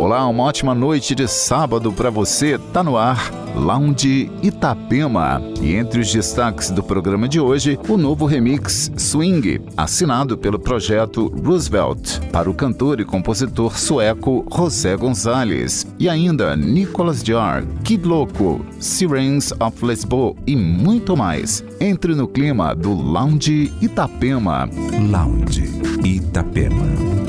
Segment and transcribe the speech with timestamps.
[0.00, 2.58] Olá, uma ótima noite de sábado para você.
[2.72, 5.42] Tá no ar Lounge Itapema.
[5.60, 11.26] E entre os destaques do programa de hoje, o novo remix Swing, assinado pelo projeto
[11.44, 15.86] Roosevelt, para o cantor e compositor sueco José Gonzalez.
[15.98, 21.62] E ainda Nicolas Jar, Kid Loco, Sirens of Lesbo e muito mais.
[21.78, 24.66] Entre no clima do Lounge Itapema.
[25.10, 25.68] Lounge
[26.02, 27.19] Itapema.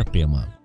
[0.00, 0.59] Itapema.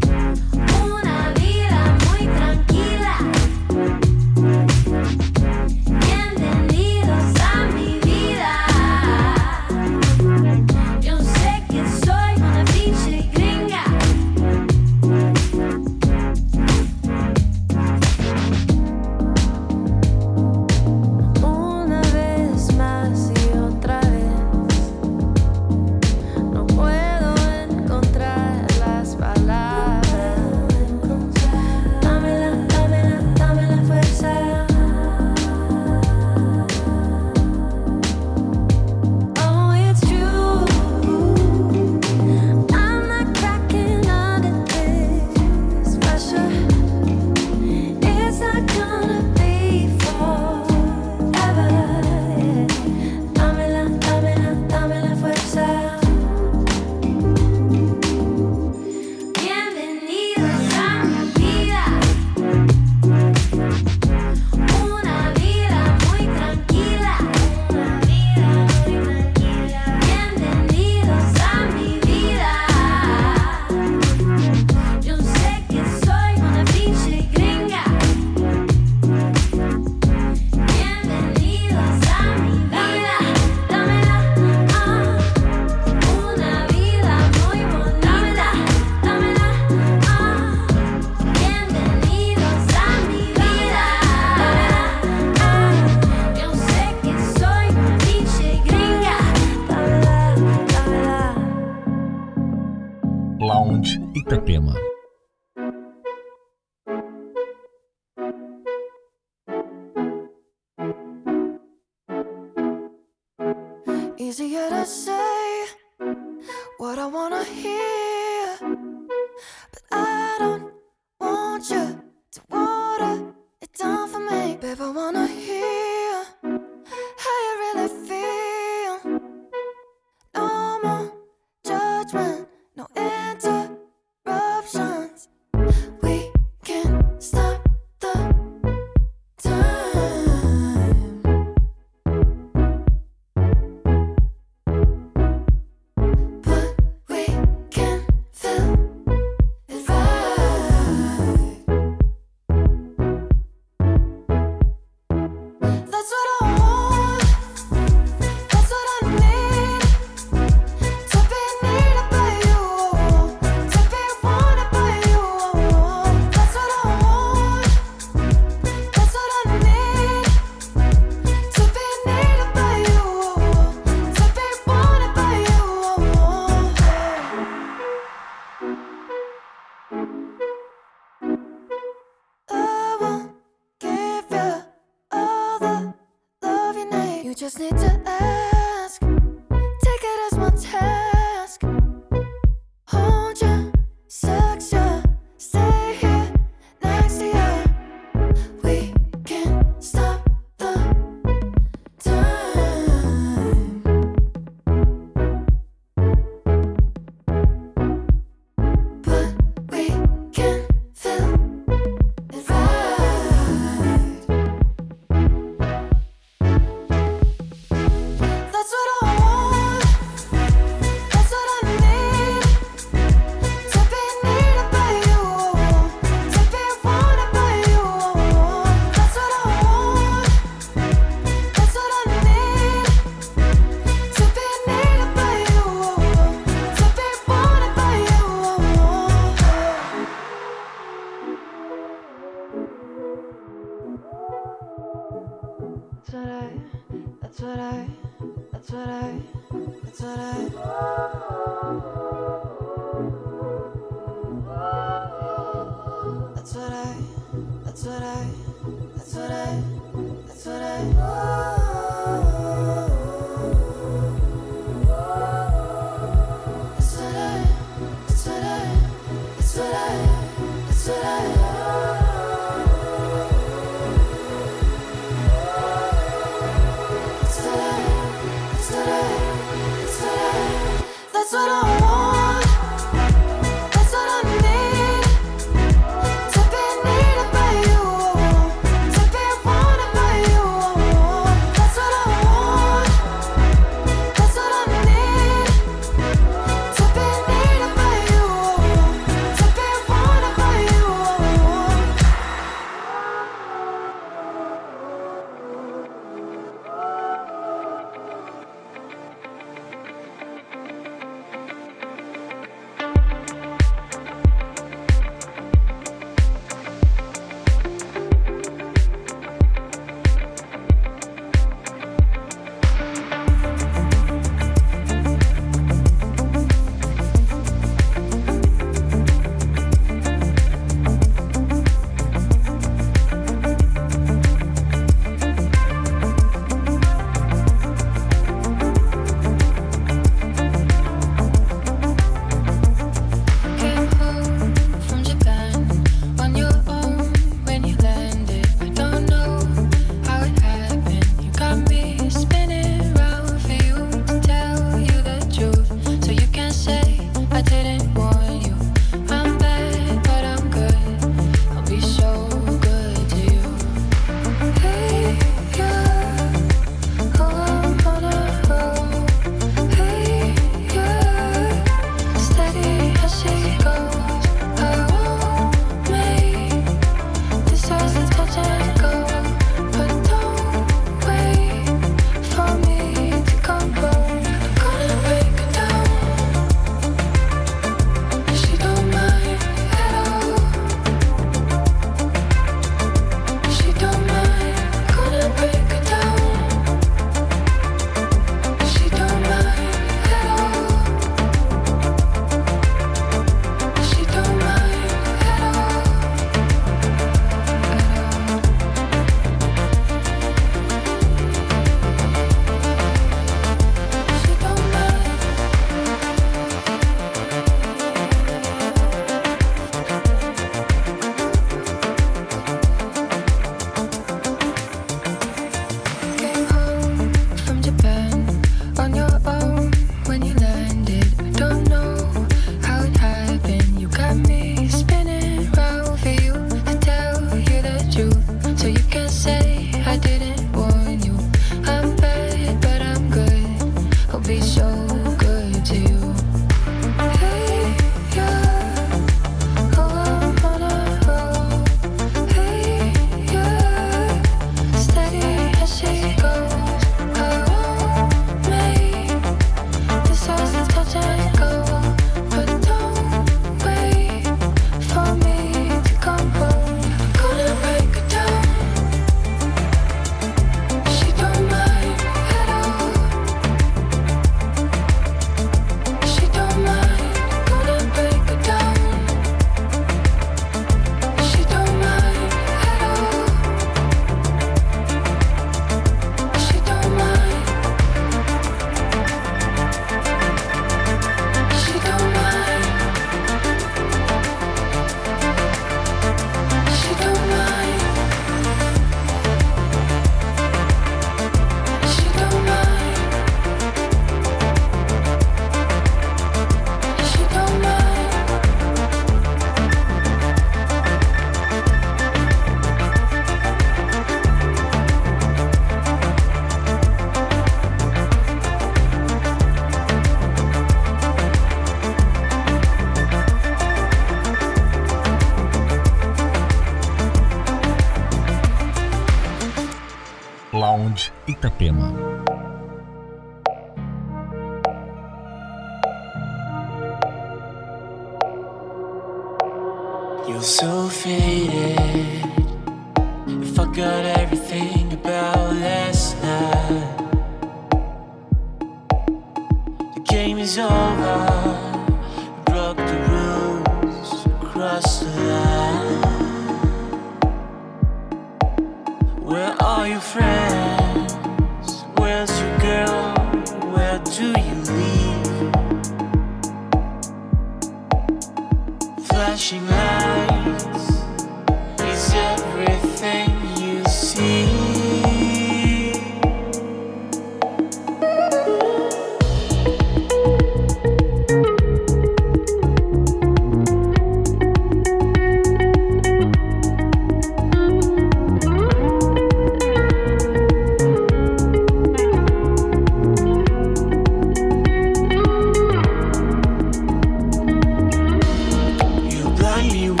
[599.61, 600.00] You.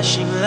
[0.00, 0.39] Flashing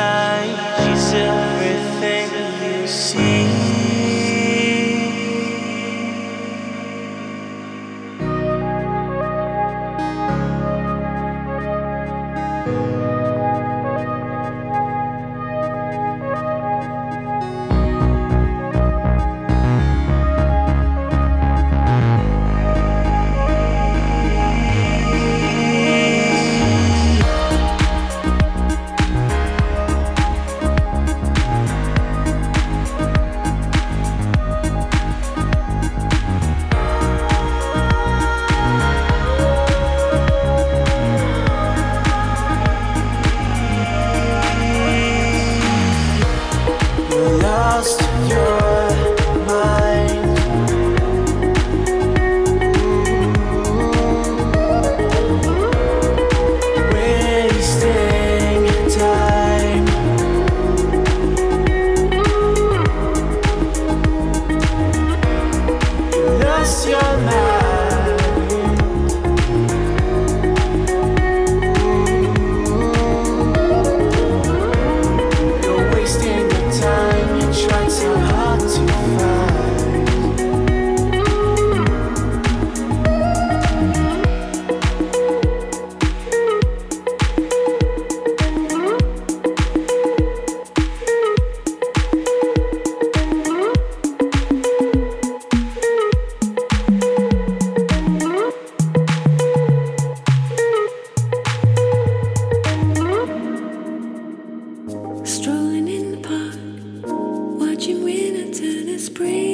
[107.83, 109.52] March and winter to the spring.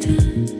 [0.00, 0.59] time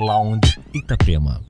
[0.00, 1.40] Lounge Itapema.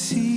[0.00, 0.29] See